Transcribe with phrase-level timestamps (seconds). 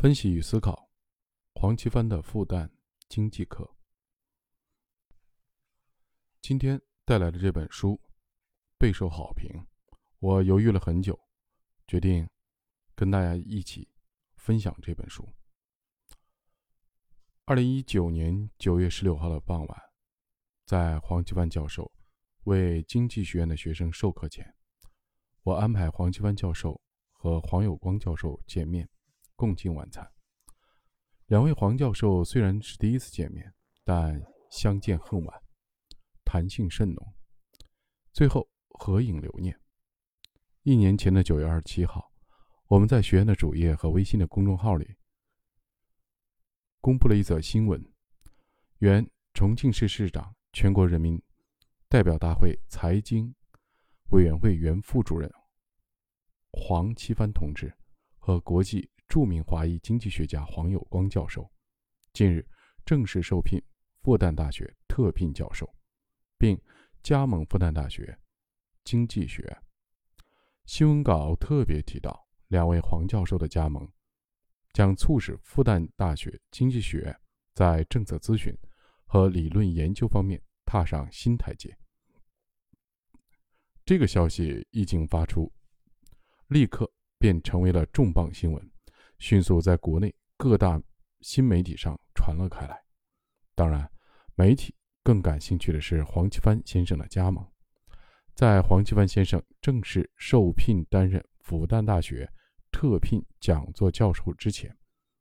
[0.00, 0.88] 分析与思考，
[1.52, 2.70] 黄奇帆的复旦
[3.10, 3.76] 经济课。
[6.40, 8.00] 今天带来的这本书
[8.78, 9.66] 备受好评，
[10.20, 11.20] 我犹豫了很久，
[11.86, 12.26] 决定
[12.94, 13.90] 跟大家一起
[14.36, 15.28] 分享这本书。
[17.44, 19.82] 二零一九年九月十六号的傍晚，
[20.64, 21.92] 在黄奇帆教授
[22.44, 24.56] 为经济学院的学生授课前，
[25.42, 26.80] 我安排黄奇帆教授
[27.12, 28.88] 和黄有光教授见面。
[29.40, 30.06] 共进晚餐。
[31.28, 33.54] 两位黄教授虽然是第一次见面，
[33.84, 35.42] 但相见恨晚，
[36.26, 37.14] 谈性甚浓，
[38.12, 39.58] 最后合影留念。
[40.64, 42.12] 一年前的九月二十七号，
[42.66, 44.94] 我们在学院的主页和微信的公众号里
[46.82, 47.82] 公布了一则新闻：
[48.80, 51.18] 原重庆市市长、全国人民
[51.88, 53.34] 代表大会财经
[54.10, 55.32] 委员会原副主任
[56.50, 57.74] 黄奇帆同志
[58.18, 58.89] 和国际。
[59.10, 61.50] 著名华裔经济学家黄有光教授
[62.12, 62.48] 近日
[62.86, 63.60] 正式受聘
[64.02, 65.68] 复旦大学特聘教授，
[66.38, 66.56] 并
[67.02, 68.16] 加盟复旦大学
[68.84, 69.60] 经济学。
[70.64, 73.86] 新闻稿特别提到，两位黄教授的加盟
[74.72, 77.14] 将促使复旦大学经济学
[77.52, 78.56] 在政策咨询
[79.06, 81.76] 和理论研究方面踏上新台阶。
[83.84, 85.52] 这个消息一经发出，
[86.46, 88.70] 立刻便成为了重磅新闻。
[89.20, 90.82] 迅速在国内各大
[91.20, 92.82] 新媒体上传了开来。
[93.54, 93.88] 当然，
[94.34, 97.46] 媒体更感兴趣的是黄奇帆先生的加盟。
[98.34, 102.26] 在黄奇帆先生正式受聘担任复旦大学
[102.72, 104.74] 特聘讲座教授之前，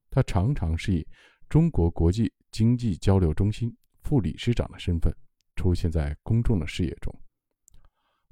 [0.10, 1.06] 他常常是以
[1.50, 5.14] 中国国际经济交流中心副理事长的身份
[5.58, 7.14] 出现在公众的视野中。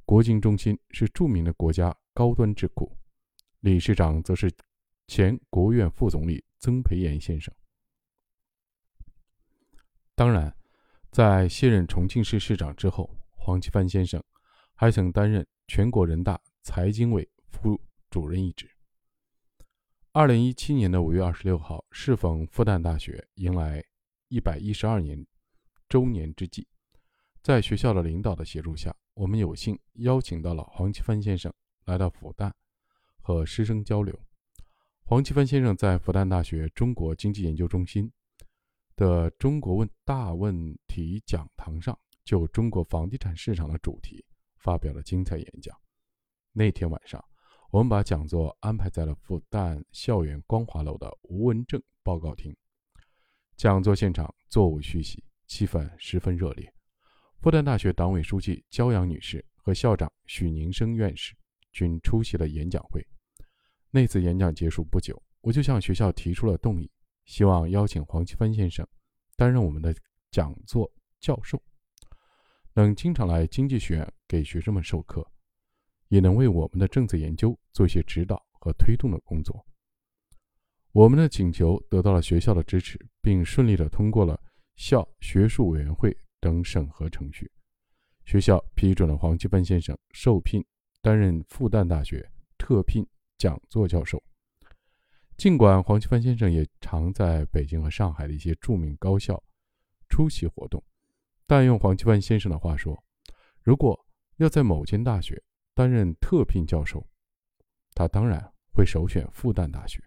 [0.05, 2.97] 国经中心是著名的国家高端智库，
[3.59, 4.49] 理事长则是。
[5.07, 7.53] 前国务院副总理曾培炎先生，
[10.15, 10.53] 当然，
[11.11, 14.21] 在卸任重庆市市长之后，黄奇帆先生
[14.75, 18.69] 还曾担任全国人大财经委副主任一职。
[20.11, 23.81] 二零一七年的五月二十六号，适逢复旦大学迎来
[24.27, 25.25] 一百一十二年
[25.87, 26.67] 周年之际，
[27.41, 31.53] 在学校的领导的协助下，我们有幸邀请到了黄奇帆先生
[31.85, 32.51] 来到复旦
[33.21, 34.19] 和师生交流。
[35.09, 38.11] 黄奇帆先生在复旦大学中国经济研究中心
[38.97, 44.25] 的“中国问大问题”讲堂上，就中国房地产市场的主题
[44.57, 45.73] 发表了精彩演讲。
[46.51, 47.23] 那天晚上，
[47.71, 52.53] 我们把讲座安排在了复旦校园光华楼的吴文正报告厅。
[53.55, 56.69] 讲座现场座无虚席，气氛十分热烈。
[57.39, 61.33] 复旦大学党委书记焦阳女士和校长许宁生院士
[61.71, 63.01] 均出席了演讲会。
[63.89, 66.91] 那次演讲结束不久，我就向学校提出了动议，
[67.25, 68.85] 希望邀请黄奇帆先生
[69.35, 69.95] 担任我们的
[70.29, 71.61] 讲座教授，
[72.73, 75.25] 能经常来经济学院给学生们授课，
[76.09, 79.65] 也能为我们的政策研究做一些指导和推动的工作。
[80.91, 84.39] 我们的请求得到了学校的支持，并顺利地通过了
[84.75, 87.49] 校学术委员会等审核程序，
[88.25, 90.63] 学校批准了黄奇帆先生受聘
[91.01, 93.07] 担任复旦大学特聘。
[93.37, 94.21] 讲座教授，
[95.37, 99.41] 尽管黄奇帆先生也常在北京和上海的一些著名高校
[100.09, 100.83] 出席活动，
[101.45, 102.97] 但用黄奇帆先生的话说，
[103.61, 103.97] 如果
[104.37, 105.41] 要在某间大学
[105.73, 107.07] 担任特聘教授，
[107.93, 110.03] 他当然会首选复旦大学。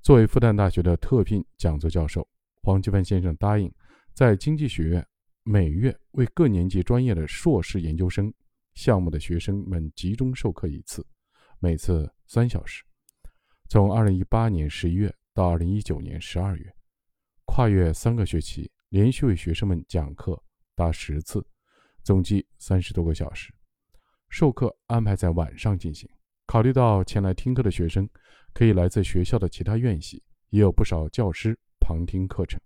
[0.00, 2.28] 作为复旦大学的特聘讲座教授，
[2.62, 3.72] 黄奇帆先生答应
[4.14, 5.06] 在经济学院
[5.42, 8.32] 每月为各年级专业的硕士研究生
[8.74, 11.04] 项目的学生们集中授课一次。
[11.64, 12.82] 每次三小时，
[13.68, 16.74] 从二零一八年十一月到二零一九年十二月，
[17.44, 20.42] 跨越三个学期，连续为学生们讲课
[20.74, 21.46] 达十次，
[22.02, 23.54] 总计三十多个小时。
[24.28, 26.10] 授课安排在晚上进行，
[26.46, 28.10] 考虑到前来听课的学生
[28.52, 32.60] 可以来自学校的其他院系，也有不少教师旁听课程，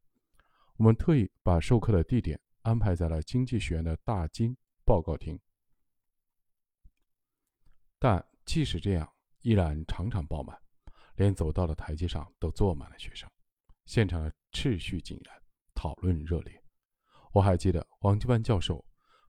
[0.79, 4.57] 我们特意把授课的地点安排在了经济学院的大金
[4.87, 5.39] 报告厅，
[7.99, 8.27] 但。
[8.47, 10.57] 即使这样，依然场场爆满，
[11.17, 13.29] 连走到了台阶上都坐满了学生，
[13.85, 15.37] 现场的秩序井然，
[15.75, 16.63] 讨论热烈。
[17.33, 18.83] 我还记得黄奇帆教授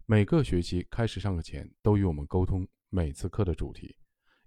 [0.06, 3.98] 每个学期开始上课前都与我们沟通每次课的主题，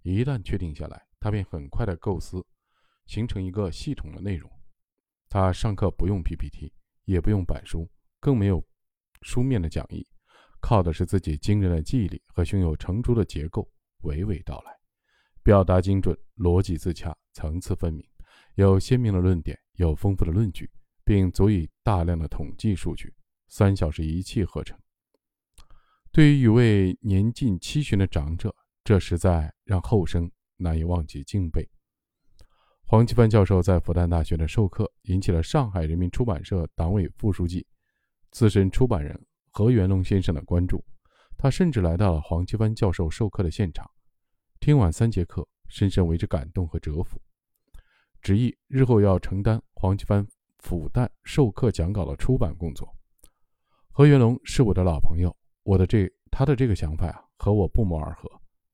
[0.02, 2.42] 一旦确定下来，他便很快的构思，
[3.06, 4.50] 形成一个系统的内容。
[5.28, 6.72] 他上课不用 PPT，
[7.04, 7.90] 也不用板书，
[8.20, 8.64] 更没有
[9.22, 10.06] 书面的讲义，
[10.60, 13.68] 靠的是自己惊人的记忆力和胸有成竹的结构。
[14.02, 14.72] 娓娓道来，
[15.42, 18.04] 表达精准，逻辑自洽，层次分明，
[18.54, 20.70] 有鲜明的论点，有丰富的论据，
[21.04, 23.14] 并足以大量的统计数据，
[23.48, 24.78] 三小时一气呵成。
[26.12, 31.68] 对于一位年近七旬的长者，这实在让后生难以忘记敬佩。
[32.82, 37.64] 黄奇帆教授在复旦大学的授课引起了上海人民出版社党委副书记、
[38.32, 40.84] 资深出版人何元龙先生的关注。
[41.42, 43.90] 他甚至来到了黄奇帆教授授课的现场，
[44.60, 47.18] 听完三节课，深深为之感动和折服，
[48.20, 50.26] 执意日后要承担黄奇帆
[50.58, 52.94] 复旦授课讲稿的出版工作。
[53.88, 55.34] 何元龙是我的老朋友。
[55.62, 58.30] 我的这他的这个想法啊，和我不谋而合。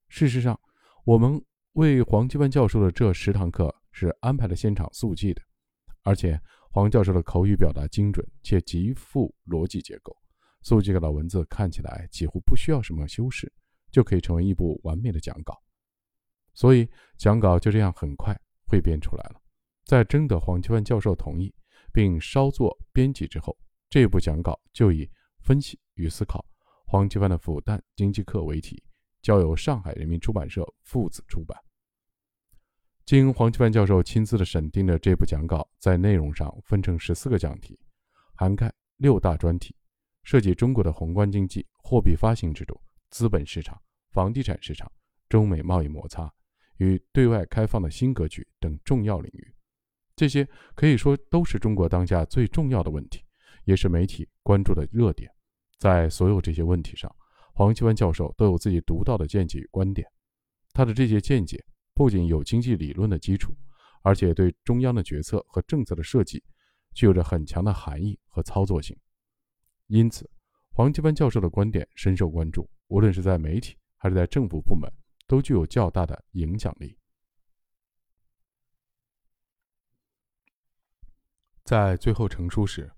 [0.09, 0.59] 事实上，
[1.05, 1.41] 我们
[1.71, 5.41] 为黄奇帆教授的这十堂课是安排了现场速记的，
[6.03, 6.37] 而且
[6.69, 10.13] 黄教授的口语表达精准且极富逻辑结构，
[10.61, 13.51] 速记的文字看起来几乎不需要什么修饰，
[13.91, 15.57] 就可以成为一部完美的讲稿。
[16.53, 19.41] 所以讲稿就这样很快汇编出来了。
[19.85, 21.53] 在征得黄奇帆教授同意，
[21.93, 23.57] 并稍作编辑之后，
[23.89, 25.09] 这部讲稿就以
[25.43, 26.45] 分析与思考。
[26.85, 28.83] 黄奇帆的复旦经济课为题，
[29.21, 31.57] 交由上海人民出版社父子出版。
[33.05, 37.79] 经黄奇帆教授亲自的审定的这部讲稿，在内容上分成十四个讲题，
[38.35, 39.73] 涵盖六大专题，
[40.27, 42.77] 涉及中国的宏观经济、货币发行制度、
[43.11, 43.81] 资本市场、
[44.11, 44.91] 房地产市场、
[45.29, 46.29] 中美贸易摩擦
[46.79, 49.55] 与对外开放的新格局等重要领域。
[50.17, 50.45] 这些
[50.75, 53.23] 可以说都是中国当下最重要的问题，
[53.63, 55.31] 也是媒体关注的热点。
[55.77, 57.09] 在所有这些问题上，
[57.53, 60.05] 黄奇帆教授都有自己独到的见解与观点。
[60.73, 61.63] 他的这些见解
[61.93, 63.55] 不仅有经济理论的基础，
[64.01, 66.43] 而且对中央的决策和政策的设计
[66.93, 68.93] 具有着很强的含义和操作性。
[69.87, 70.29] 因此，
[70.69, 74.91] 黄奇帆教授的观点深受关注，无论是在媒体还是在政府部门，
[75.27, 76.97] 都具有较大的影响力。
[81.63, 82.91] 在最后成书时。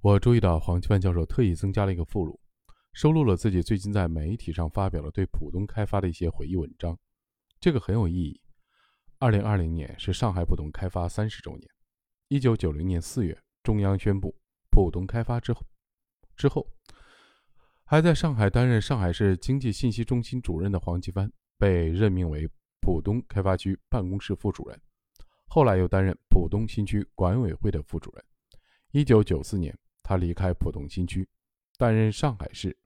[0.00, 2.38] 我注意到黄奇帆教授特意增加了一个附录，
[2.92, 6.94] 收录了自己最近在媒体上发表了对浦东开发的一些回忆文章。
[7.58, 8.38] 这个很有意义。
[9.18, 11.66] 二零二零年是上海浦东开发三十周年。
[12.28, 14.38] 一九九零年四月，中央宣布
[14.70, 15.64] 浦东开发之后，
[16.36, 16.66] 之后
[17.84, 22.48] 还在上海担任上海市经济信息中心主任的黄奇帆被任命为
[22.80, 24.80] 浦东开发区办公室副主任，
[25.46, 28.24] 后来又担任浦东新区管委会的副主任。
[28.92, 29.76] 一九九四年。
[30.06, 31.26] 他离开浦东新区，
[31.78, 32.76] 担任上海市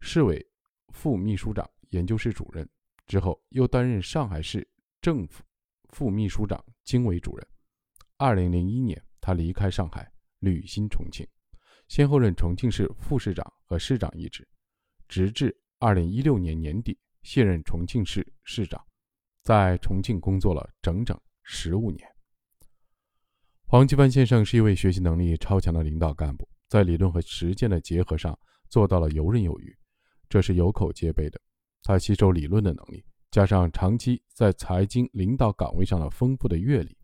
[0.00, 0.44] 市委
[0.88, 2.68] 副秘书长、研究室主任，
[3.06, 4.68] 之后又担任上海市
[5.00, 5.44] 政府
[5.90, 7.46] 副秘书长、经委主任。
[8.16, 11.24] 二零零一年，他离开上海，履新重庆，
[11.90, 14.46] 先后任重庆市副市长和市长一职，
[15.08, 18.80] 直至二零一六年年底卸任重庆市市长，
[19.42, 22.08] 在重庆工作了整整十五年。
[23.66, 28.38] 黄奇帆先生是一位学习能力超强的领导干部，在理论和实践的结合上
[28.68, 29.76] 做到了游刃有余，
[30.28, 31.40] 这是有口皆碑的。
[31.82, 36.96] 他吸收理论的能力，加上长期在财经领导岗位上的丰富的阅历，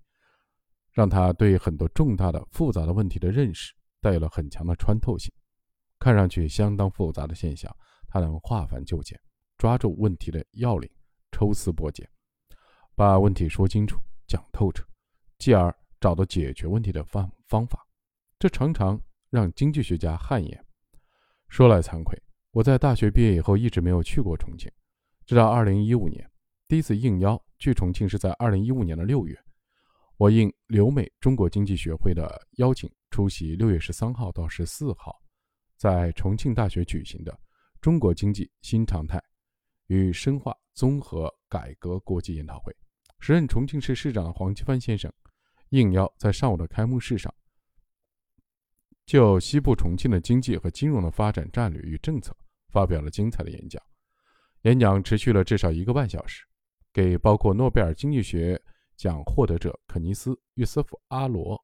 [0.92, 5.32] 让他对很多重大的、复杂的问题的认识带有了很强的穿透性。
[5.98, 7.74] 看上去相当复杂的现象，
[8.08, 9.18] 他能化繁就简，
[9.56, 10.90] 抓住问题的要领，
[11.32, 12.08] 抽丝剥茧，
[12.94, 14.84] 把问题说清楚、讲透彻，
[15.38, 15.74] 继而。
[15.98, 17.84] 找到解决问题的方方法，
[18.38, 20.64] 这常常让经济学家汗颜。
[21.48, 24.70] 说来惭愧，我在大学毕业以后一直没有去过重庆，
[25.24, 26.30] 直到2015年
[26.68, 29.36] 第一次应邀去重庆是在2015年的六月，
[30.16, 35.14] 我应留美中国经济学会的邀请出席6月13号到14号
[35.76, 37.38] 在重庆大学举行的
[37.80, 39.22] “中国经济新常态
[39.88, 42.74] 与深化综合改革”国际研讨会。
[43.20, 45.12] 时任重庆市市长的黄奇帆先生。
[45.70, 47.34] 应邀在上午的开幕式上，
[49.04, 52.32] 就西部重庆的经济和金融的发展战略与政策
[52.68, 53.82] 发表了精彩的演讲。
[54.62, 56.46] 演讲持续了至少一个半小时，
[56.92, 58.62] 给包括诺贝尔经济学
[58.96, 61.62] 奖获得者肯尼斯·约瑟夫·阿罗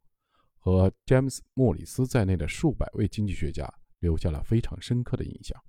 [0.58, 5.60] 和詹姆斯·莫里斯在内的数百位经济学家留下了非常深刻的印象。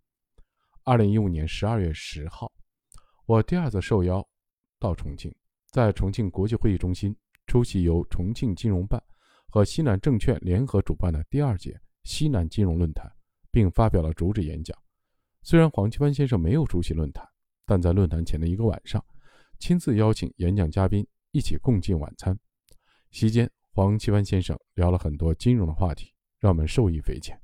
[0.84, 2.52] 二零一五年十二月十号，
[3.26, 4.28] 我第二次受邀
[4.80, 5.34] 到重庆，
[5.72, 7.16] 在重庆国际会议中心。
[7.46, 9.04] 出席由重庆金融办
[9.50, 13.12] 和西南证券联合主办的第二届西南金融论坛，
[13.52, 14.76] 并发表了主旨演讲。
[15.42, 17.28] 虽然黄奇帆先生没有出席论坛，
[17.66, 19.04] 但在论坛前的一个晚上，
[19.60, 22.38] 亲自邀请演讲嘉宾一起共进晚餐。
[23.10, 27.36] 席间，黄奇帆先生聊了很多金融的话题，让我们受益匪浅。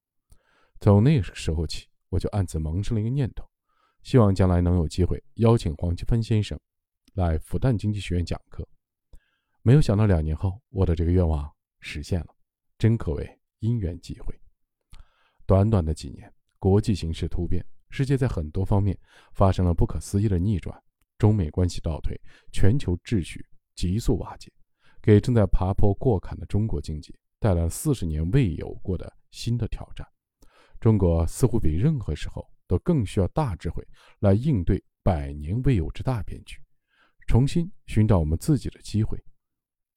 [0.79, 3.43] 从那个时候起，我就暗自萌生了一个念头，
[4.03, 6.57] 希望将来能有机会邀请黄奇帆先生
[7.15, 8.67] 来复旦经济学院讲课。
[9.63, 12.27] 没有想到两年后，我的这个愿望实现了，
[12.77, 14.39] 真可谓因缘际会。
[15.47, 18.95] 短短的几年，国际形势突变，世界在很多方面
[19.33, 20.79] 发生了不可思议的逆转，
[21.17, 22.15] 中美关系倒退，
[22.51, 23.43] 全球秩序
[23.79, 24.51] 急速瓦解，
[25.01, 30.05] 给正在爬坡过坎的中国经济带来了四十年未有过的新的挑战。
[30.81, 33.81] 中国似乎比任何时候都更需要大智慧
[34.19, 36.61] 来应对百年未有之大变局，
[37.25, 39.17] 重新寻找我们自己的机会。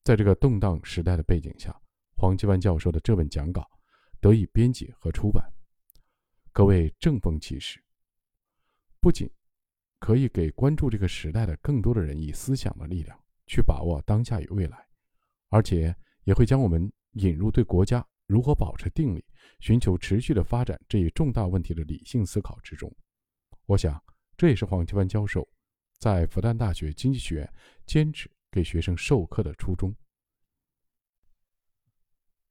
[0.05, 1.77] 在这个动荡时代的背景下，
[2.15, 3.69] 黄奇帆教授的这本讲稿。
[4.21, 5.53] 得以编辑和出版，
[6.53, 7.83] 可谓正风起时。
[9.01, 9.29] 不仅
[9.99, 13.21] 可以给关注这个时代的更多的人以思想的力量，
[13.53, 14.89] 去把握当下与未来，
[15.51, 15.95] 而且
[16.25, 19.23] 也会将我们引入对国家如何保持定力、
[19.61, 22.91] 寻求持续的发展这一重大问题的理性思考之中。
[23.67, 24.03] 我想，
[24.39, 25.47] 这也是黄奇帆教授
[25.99, 27.55] 在复旦大学经济学院
[27.85, 29.95] 坚持给学生授课的初衷。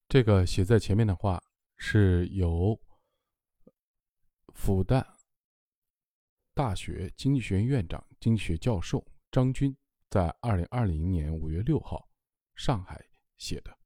[0.08, 1.41] 这个写在前面的话。
[1.84, 2.79] 是由
[4.53, 5.03] 复旦
[6.53, 9.75] 大学经济学院院长、经济学教授张军
[10.12, 12.10] 在二零二零年五月六号
[12.53, 13.01] 上海
[13.38, 13.80] 写的。